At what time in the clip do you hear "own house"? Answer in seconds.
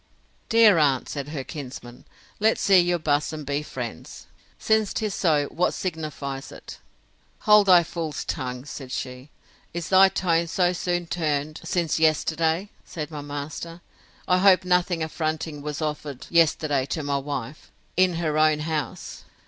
18.39-19.23